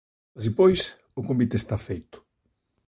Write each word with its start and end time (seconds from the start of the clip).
Así 0.37 0.49
pois, 0.59 0.81
o 1.19 1.25
convite 1.27 1.55
está 1.57 1.75
feito. 1.87 2.17